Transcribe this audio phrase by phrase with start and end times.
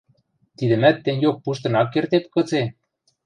[0.57, 2.61] Тидӹмӓт тенгеок пуштын ак кердеп гыце?